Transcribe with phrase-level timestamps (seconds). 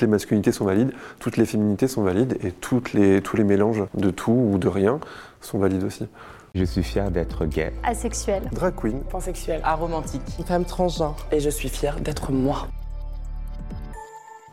[0.00, 3.44] toutes les masculinités sont valides, toutes les féminités sont valides et toutes les, tous les
[3.44, 4.98] mélanges de tout ou de rien
[5.42, 6.08] sont valides aussi.
[6.54, 7.70] Je suis fier d'être gay.
[7.82, 8.44] Asexuel.
[8.50, 9.00] Drag queen.
[9.10, 9.60] Pansexuel.
[9.62, 10.22] Aromantique.
[10.38, 11.16] Une femme transgenre.
[11.32, 12.68] Et je suis fier d'être moi.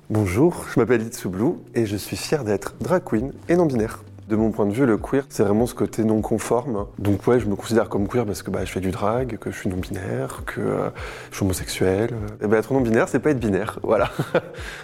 [0.10, 4.04] Bonjour, je m'appelle Blue et je suis fier d'être drag queen et non-binaire.
[4.28, 6.88] De mon point de vue, le queer, c'est vraiment ce côté non conforme.
[7.00, 9.52] Donc ouais, je me considère comme queer parce que bah, je fais du drag, que
[9.52, 10.90] je suis non-binaire, que euh,
[11.32, 12.10] je suis homosexuel.
[12.44, 14.10] Et ben être non-binaire, c'est pas être binaire, voilà.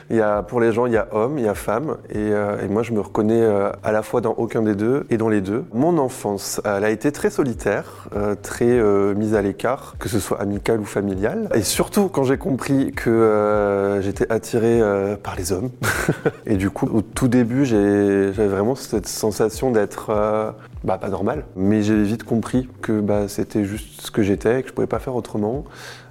[0.09, 2.15] il y a, pour les gens, il y a homme, il y a femme, et,
[2.15, 5.17] euh, et moi je me reconnais euh, à la fois dans aucun des deux et
[5.17, 5.65] dans les deux.
[5.73, 8.07] Mon enfance, elle a été très solitaire,
[8.43, 8.81] très
[9.13, 11.49] mise à l'écart, que ce soit amicale ou familiale.
[11.53, 14.81] Et surtout quand j'ai compris que j'étais attiré
[15.21, 15.69] par les hommes.
[16.45, 19.32] et du coup, au tout début, j'avais vraiment cette sensation
[19.71, 20.51] d'être euh,
[20.83, 21.45] bah, pas normal.
[21.55, 24.99] Mais j'ai vite compris que bah, c'était juste ce que j'étais, que je pouvais pas
[24.99, 25.65] faire autrement.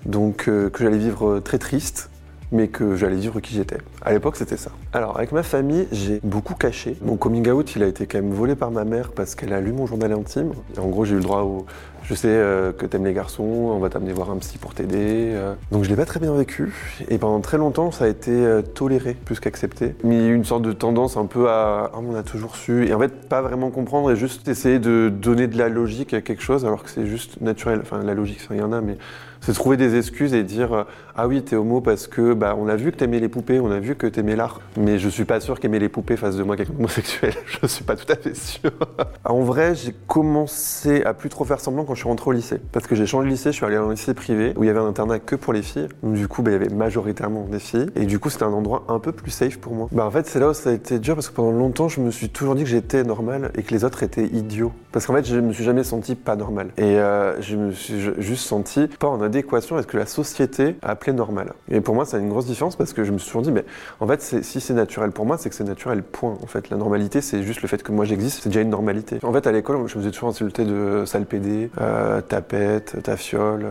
[0.06, 2.10] Donc euh, que j'allais vivre très triste,
[2.52, 3.79] mais que j'allais vivre qui j'étais.
[4.02, 4.70] À l'époque, c'était ça.
[4.92, 6.97] Alors, avec ma famille, j'ai beaucoup caché.
[7.02, 9.61] Mon coming out, il a été quand même volé par ma mère parce qu'elle a
[9.61, 10.53] lu mon journal intime.
[10.78, 11.67] en gros, j'ai eu le droit au,
[12.05, 15.31] je sais euh, que t'aimes les garçons, on va t'amener voir un psy pour t'aider.
[15.33, 15.55] Euh.
[15.70, 16.72] Donc je l'ai pas très bien vécu.
[17.09, 19.94] Et pendant très longtemps, ça a été euh, toléré plus qu'accepté.
[20.03, 22.87] Mais une sorte de tendance un peu à ah, on a toujours su.
[22.89, 26.20] Et en fait, pas vraiment comprendre et juste essayer de donner de la logique à
[26.20, 27.81] quelque chose alors que c'est juste naturel.
[27.83, 28.98] Enfin, la logique, ça y en a, mais
[29.41, 32.74] c'est trouver des excuses et dire ah oui, t'es homo parce que bah, on a
[32.74, 34.60] vu que t'aimais les poupées, on a vu que t'aimais l'art.
[34.76, 37.34] Mais je suis pas sûr qu'aimer les poupées fasse de moi quelqu'un homosexuel.
[37.62, 38.72] je suis pas tout à fait sûr.
[39.24, 42.58] en vrai, j'ai commencé à plus trop faire semblant quand je suis rentré au lycée.
[42.72, 44.66] Parce que j'ai changé de lycée, je suis allé dans un lycée privé où il
[44.66, 45.86] y avait un internat que pour les filles.
[46.02, 47.86] Du coup, bah, il y avait majoritairement des filles.
[47.94, 49.88] Et du coup, c'était un endroit un peu plus safe pour moi.
[49.92, 52.00] Bah en fait, c'est là où ça a été dur parce que pendant longtemps, je
[52.00, 54.72] me suis toujours dit que j'étais normal et que les autres étaient idiots.
[54.90, 56.70] Parce qu'en fait, je me suis jamais senti pas normal.
[56.76, 60.74] Et euh, je me suis juste senti pas en adéquation avec ce que la société
[60.82, 61.52] appelait normal.
[61.70, 63.64] Et pour moi, a une grosse différence parce que je me suis toujours dit, mais
[64.00, 66.36] en fait, si c'est naturel pour moi, c'est que c'est naturel, point.
[66.42, 69.19] En fait, la normalité, c'est juste le fait que moi j'existe, c'est déjà une normalité.
[69.22, 73.16] En fait, à l'école, je me faisais toujours insulter de sale PD, euh, tapette, ta
[73.16, 73.66] fiole,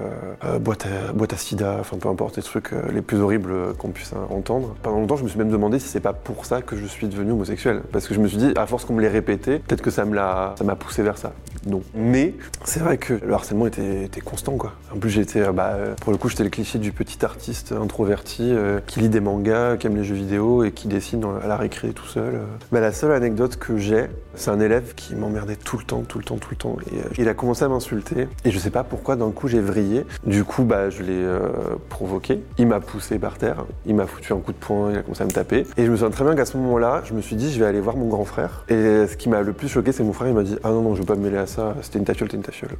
[0.45, 3.73] euh, boîte, à, boîte à sida, enfin peu importe les trucs euh, les plus horribles
[3.77, 4.75] qu'on puisse entendre.
[4.81, 7.07] Pendant longtemps, je me suis même demandé si c'est pas pour ça que je suis
[7.07, 7.81] devenu homosexuel.
[7.91, 10.01] Parce que je me suis dit, à force qu'on me les répétait, peut-être que ça
[10.01, 11.33] ça m'a poussé vers ça.
[11.67, 11.81] Non.
[11.93, 12.33] Mais
[12.63, 14.73] c'est vrai que le harcèlement était, était, constant, quoi.
[14.93, 18.50] En plus, j'étais, bah, pour le coup, j'étais le cliché du petit artiste introverti
[18.85, 21.89] qui lit des mangas, qui aime les jeux vidéo et qui dessine à la récré
[21.89, 22.41] tout seul.
[22.71, 26.17] Bah, la seule anecdote que j'ai, c'est un élève qui m'emmerdait tout le temps, tout
[26.17, 26.77] le temps, tout le temps.
[26.91, 30.05] Et il a commencé à m'insulter et je sais pas pourquoi d'un coup j'ai vrillé.
[30.25, 31.49] Du coup bah je l'ai euh,
[31.89, 32.41] provoqué.
[32.57, 35.23] Il m'a poussé par terre, il m'a foutu un coup de poing, il a commencé
[35.23, 35.65] à me taper.
[35.77, 37.65] Et je me souviens très bien qu'à ce moment-là, je me suis dit je vais
[37.65, 38.65] aller voir mon grand frère.
[38.69, 40.81] Et ce qui m'a le plus choqué, c'est mon frère il m'a dit ah non
[40.81, 41.75] non je veux pas me mêler à ça.
[41.81, 42.77] C'était une tafiole, c'était une tafiole.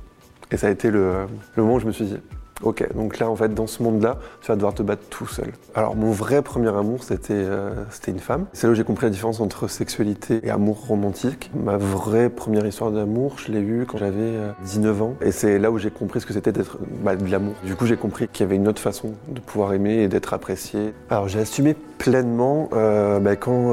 [0.51, 2.17] Et ça a été le moment où je me suis dit
[2.63, 5.51] Ok, donc là, en fait, dans ce monde-là, tu vas devoir te battre tout seul.
[5.73, 8.45] Alors, mon vrai premier amour, c'était euh, c'était une femme.
[8.53, 11.49] C'est là où j'ai compris la différence entre sexualité et amour romantique.
[11.55, 14.33] Ma vraie première histoire d'amour, je l'ai eue quand j'avais
[14.63, 15.15] 19 euh, ans.
[15.21, 17.55] Et c'est là où j'ai compris ce que c'était d'être bah, de l'amour.
[17.63, 20.33] Du coup, j'ai compris qu'il y avait une autre façon de pouvoir aimer et d'être
[20.33, 20.93] apprécié.
[21.09, 23.71] Alors, j'ai assumé pleinement euh, bah, quand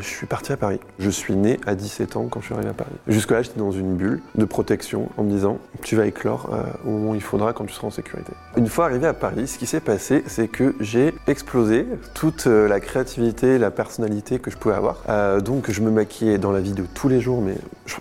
[0.00, 0.80] je suis parti à Paris.
[0.98, 2.90] Je suis né à 17 ans quand je suis arrivé à Paris.
[3.08, 6.50] Jusque-là, j'étais dans une bulle de protection en me disant tu vas éclore
[6.84, 8.19] au moment où il faudra quand tu seras en sécurité.
[8.56, 12.68] Une fois arrivé à Paris, ce qui s'est passé, c'est que j'ai explosé toute euh,
[12.68, 15.02] la créativité, la personnalité que je pouvais avoir.
[15.08, 17.56] Euh, donc je me maquillais dans la vie de tous les jours, mais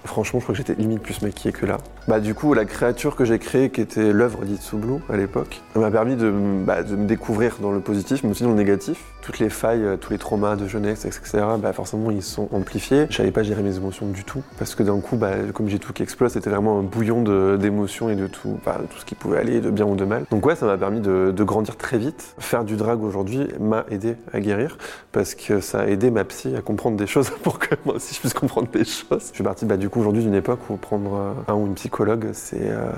[0.05, 1.77] franchement, je crois que j'étais limite plus maquillé que là.
[2.07, 5.91] Bah, du coup, la créature que j'ai créée, qui était l'œuvre d'Itsublu à l'époque, m'a
[5.91, 6.31] permis de,
[6.65, 9.03] bah, de, me découvrir dans le positif, mais aussi dans le négatif.
[9.21, 13.07] Toutes les failles, euh, tous les traumas de jeunesse, etc., bah, forcément, ils sont amplifiés.
[13.09, 15.79] Je savais pas gérer mes émotions du tout, parce que d'un coup, bah, comme j'ai
[15.79, 17.23] tout qui explose, c'était vraiment un bouillon
[17.57, 20.25] d'émotions et de tout, tout ce qui pouvait aller, de bien ou de mal.
[20.31, 22.35] Donc ouais, ça m'a permis de, grandir très vite.
[22.37, 24.77] Faire du drag aujourd'hui m'a aidé à guérir,
[25.11, 28.15] parce que ça a aidé ma psy à comprendre des choses pour que moi aussi
[28.15, 29.29] je puisse comprendre des choses.
[29.29, 31.75] Je suis parti bah, du coup aujourd'hui d'une époque où prendre euh, un ou une
[31.75, 32.91] psychologue, c'est euh,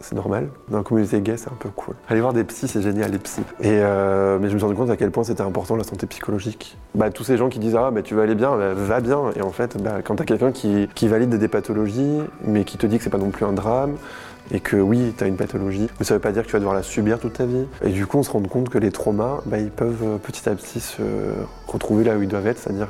[0.00, 0.48] c'est normal.
[0.68, 1.94] Dans la communauté gay, c'est un peu cool.
[2.08, 3.42] Aller voir des psys, c'est génial, les psys.
[3.60, 6.06] Et euh, mais je me suis rendu compte à quel point c'était important la santé
[6.06, 6.76] psychologique.
[6.94, 9.30] Bah, tous ces gens qui disent Ah, bah, tu vas aller bien, bah, va bien.
[9.36, 12.86] Et en fait, bah, quand t'as quelqu'un qui, qui valide des pathologies, mais qui te
[12.86, 13.96] dit que c'est pas non plus un drame,
[14.52, 16.60] et que oui, tu as une pathologie, mais ça veut pas dire que tu vas
[16.60, 17.66] devoir la subir toute ta vie.
[17.82, 20.54] Et du coup, on se rend compte que les traumas, bah, ils peuvent petit à
[20.54, 21.02] petit se
[21.66, 22.88] retrouver là où ils doivent être, c'est-à-dire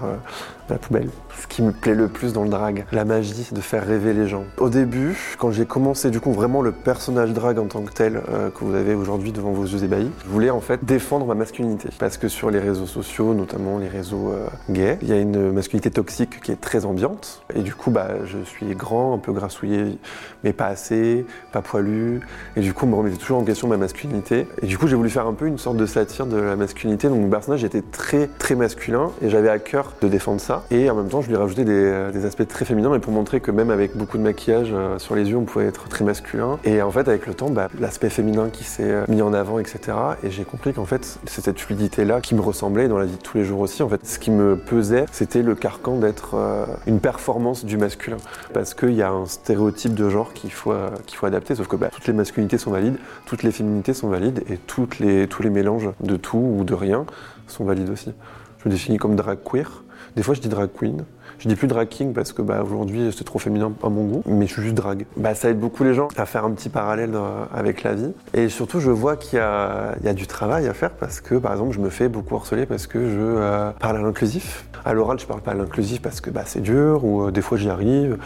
[0.69, 1.09] la poubelle.
[1.41, 4.27] Ce qui me plaît le plus dans le drag, la magie, de faire rêver les
[4.27, 4.45] gens.
[4.59, 8.23] Au début, quand j'ai commencé du coup vraiment le personnage drag en tant que tel
[8.31, 11.35] euh, que vous avez aujourd'hui devant vos yeux ébahis, je voulais en fait défendre ma
[11.35, 11.89] masculinité.
[11.99, 14.33] Parce que sur les réseaux sociaux, notamment les réseaux
[14.71, 17.43] gays, il y a une masculinité toxique qui est très ambiante.
[17.55, 19.99] Et du coup, bah, je suis grand, un peu grassouillé,
[20.45, 22.21] mais pas assez pas poilu.
[22.57, 24.47] Et du coup, on me remettait toujours en question ma masculinité.
[24.63, 27.09] Et du coup, j'ai voulu faire un peu une sorte de satire de la masculinité.
[27.09, 30.56] Donc mon personnage était très très masculin et j'avais à cœur de défendre ça.
[30.70, 33.41] Et en même temps, je lui rajoutais des, des aspects très féminins, mais pour montrer
[33.41, 36.58] que même avec beaucoup de maquillage euh, sur les yeux, on pouvait être très masculin.
[36.64, 39.58] Et en fait, avec le temps, bah, l'aspect féminin qui s'est euh, mis en avant,
[39.58, 39.79] etc.
[40.23, 43.23] Et j'ai compris qu'en fait, c'est cette fluidité-là qui me ressemblait dans la vie de
[43.23, 43.82] tous les jours aussi.
[43.82, 48.19] En fait, ce qui me pesait, c'était le carcan d'être euh, une performance du masculin.
[48.53, 50.75] Parce qu'il y a un stéréotype de genre qu'il faut,
[51.12, 51.55] faut adapter.
[51.55, 54.58] Sauf que bah, toutes les masculinités sont valides, toutes les féminités sont valides et
[55.00, 57.06] les, tous les mélanges de tout ou de rien
[57.47, 58.12] sont valides aussi.
[58.58, 59.82] Je me définis comme drag queer.
[60.17, 61.05] Des fois, je dis drag queen.
[61.39, 64.23] Je dis plus drag king parce que bah, aujourd'hui c'est trop féminin à mon goût,
[64.27, 65.05] mais je suis juste drag.
[65.19, 68.13] Bah, ça aide beaucoup les gens à faire un petit parallèle euh, avec la vie.
[68.33, 71.75] Et surtout, je vois qu'il y, a, du travail à faire parce que par exemple,
[71.75, 74.67] je me fais beaucoup harceler parce que je euh, parle à l'inclusif.
[74.87, 77.43] À l'oral, je parle pas à l'inclusif parce que bah, c'est dur ou euh, des
[77.43, 78.17] fois j'y arrive.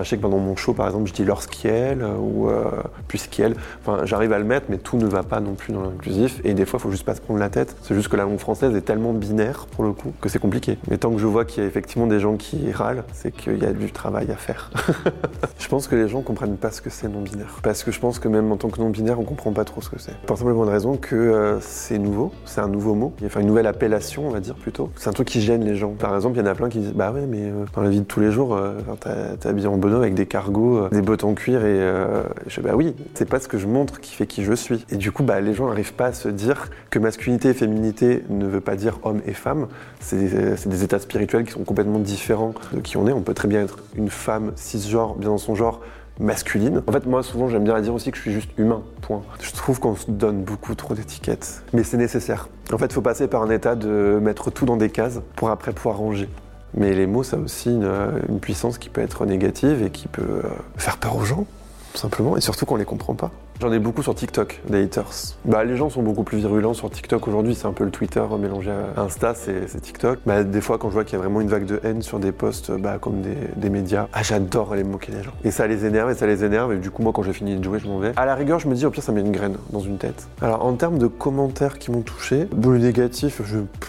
[0.00, 2.64] Je sais que pendant mon show, par exemple, je dis lorsqu'elle euh, ou euh,
[3.08, 3.54] puisqu'elle.
[3.80, 6.40] Enfin, j'arrive à le mettre, mais tout ne va pas non plus dans l'inclusif.
[6.44, 7.76] Et des fois, il faut juste pas se prendre la tête.
[7.82, 10.78] C'est juste que la langue française est tellement binaire, pour le coup, que c'est compliqué.
[10.88, 13.62] Mais tant que je vois qu'il y a effectivement des gens qui râlent, c'est qu'il
[13.62, 14.70] y a du travail à faire.
[15.58, 17.58] je pense que les gens comprennent pas ce que c'est non-binaire.
[17.62, 19.90] Parce que je pense que même en tant que non-binaire, on comprend pas trop ce
[19.90, 20.16] que c'est.
[20.26, 23.66] Pour simplement une raison que euh, c'est nouveau, c'est un nouveau mot, enfin une nouvelle
[23.66, 24.90] appellation, on va dire plutôt.
[24.96, 25.92] C'est un truc qui gêne les gens.
[25.92, 27.90] Par exemple, il y en a plein qui disent Bah ouais, mais euh, dans la
[27.90, 28.58] vie de tous les jours,
[29.44, 32.94] habillé en avec des cargos, euh, des bottes en cuir et euh, je Bah oui,
[33.14, 34.84] c'est pas ce que je montre qui fait qui je suis.
[34.90, 38.24] Et du coup, bah, les gens n'arrivent pas à se dire que masculinité et féminité
[38.28, 39.68] ne veut pas dire homme et femme.
[40.00, 43.12] C'est c'est des états spirituels qui sont complètement différents de qui on est.
[43.12, 45.80] On peut très bien être une femme cisgenre, bien dans son genre,
[46.18, 46.82] masculine.
[46.86, 49.22] En fait, moi, souvent, j'aime bien dire aussi que je suis juste humain, point.
[49.40, 51.64] Je trouve qu'on se donne beaucoup trop d'étiquettes.
[51.72, 52.48] Mais c'est nécessaire.
[52.72, 55.50] En fait, il faut passer par un état de mettre tout dans des cases pour
[55.50, 56.28] après pouvoir ranger.
[56.74, 60.22] Mais les mots, ça a aussi une, puissance qui peut être négative et qui peut
[60.44, 61.46] euh, faire peur aux gens,
[61.92, 63.30] tout simplement, et surtout qu'on les comprend pas.
[63.60, 65.36] J'en ai beaucoup sur TikTok, des haters.
[65.44, 68.22] Bah, les gens sont beaucoup plus virulents sur TikTok aujourd'hui, c'est un peu le Twitter
[68.38, 70.18] mélangé à Insta, c'est TikTok.
[70.26, 72.18] Bah, des fois, quand je vois qu'il y a vraiment une vague de haine sur
[72.18, 73.22] des posts bah, comme
[73.56, 75.30] des, médias, ah, j'adore aller moquer des gens.
[75.44, 77.54] Et ça les énerve et ça les énerve, et du coup, moi, quand j'ai fini
[77.54, 78.12] de jouer, je m'en vais.
[78.16, 80.26] À la rigueur, je me dis, au pire, ça met une graine dans une tête.
[80.40, 83.40] Alors, en termes de commentaires qui m'ont touché, dans le négatif,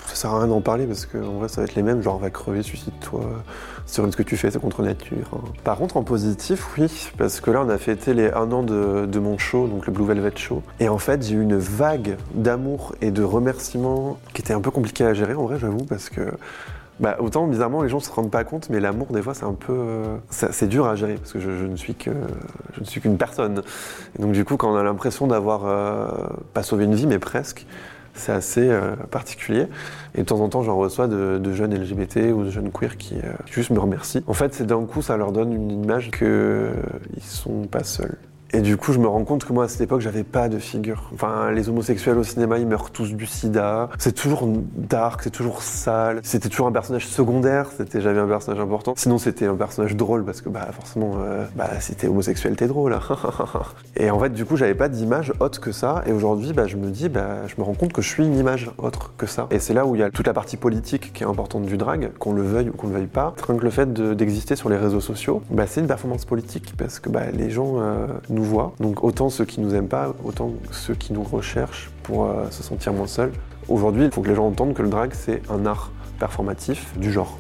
[0.08, 2.04] ça sert à rien d'en parler parce que en vrai, ça va être les mêmes,
[2.04, 3.22] genre, va crever, suicide-toi,
[3.86, 5.18] sur ce que tu fais, c'est contre nature.
[5.34, 5.40] hein.
[5.64, 9.06] Par contre, en positif, oui, parce que là, on a fêté les un an de,
[9.06, 10.62] de mon show, donc le Blue Velvet Show.
[10.80, 14.72] Et en fait, j'ai eu une vague d'amour et de remerciements qui était un peu
[14.72, 16.22] compliqué à gérer, en vrai, j'avoue, parce que.
[17.00, 19.54] Bah, autant bizarrement les gens se rendent pas compte, mais l'amour des fois c'est un
[19.54, 22.12] peu, euh, c'est dur à gérer parce que je, ne suis que,
[22.76, 23.64] je ne suis qu'une personne.
[24.18, 26.08] Et donc du coup, quand on a l'impression d'avoir euh,
[26.54, 27.66] pas sauvé une vie, mais presque,
[28.14, 29.68] c'est assez euh, particulier.
[30.14, 33.16] Et de temps en temps, j'en reçois de, jeunes LGBT ou de jeunes queer qui,
[33.48, 34.24] juste me remercient.
[34.28, 36.74] En fait, c'est d'un coup, ça leur donne une image que
[37.18, 38.18] ils sont pas seuls.
[38.56, 40.60] Et du coup, je me rends compte que moi, à cette époque, j'avais pas de
[40.60, 41.10] figure.
[41.16, 43.90] Enfin, les homosexuels au cinéma, ils meurent tous du sida.
[43.98, 46.20] C'est toujours dark, c'est toujours sale.
[46.22, 47.72] C'était toujours un personnage secondaire.
[47.76, 48.94] C'était jamais un personnage important.
[48.96, 52.68] Sinon, c'était un personnage drôle parce que, bah, forcément, euh, bah, si t'es homosexuel, t'es
[52.68, 52.96] drôle.
[53.98, 56.04] et en fait, du coup, j'avais pas d'image autre que ça.
[56.06, 58.38] Et aujourd'hui, bah, je me dis, bah, je me rends compte que je suis une
[58.38, 59.48] image autre que ça.
[59.50, 61.78] Et c'est là où il y a toute la partie politique qui est importante du
[61.78, 63.34] drag, qu'on le veuille ou qu'on le veuille pas.
[63.48, 66.74] Rien que le fait de- d'exister sur les réseaux sociaux, bah, c'est une performance politique
[66.78, 68.06] parce que bah, les gens euh,
[68.44, 68.74] nous.
[68.80, 72.64] Donc autant ceux qui nous aiment pas, autant ceux qui nous recherchent pour euh, se
[72.64, 73.32] sentir moins seuls.
[73.70, 77.12] Aujourd'hui, il faut que les gens entendent que le drag, c'est un art performatif du
[77.12, 77.38] genre.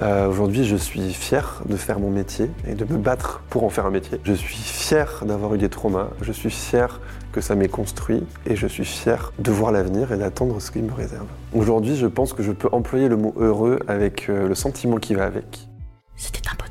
[0.00, 3.68] Euh, Aujourd'hui, je suis fier de faire mon métier et de me battre pour en
[3.68, 4.20] faire un métier.
[4.22, 6.08] Je suis fier d'avoir eu des traumas.
[6.22, 7.00] Je suis fier
[7.32, 10.84] que ça m'ait construit et je suis fier de voir l'avenir et d'attendre ce qu'il
[10.84, 11.26] me réserve.
[11.52, 15.14] Aujourd'hui, je pense que je peux employer le mot heureux avec euh, le sentiment qui
[15.14, 15.68] va avec.
[16.16, 16.67] C'était impossible.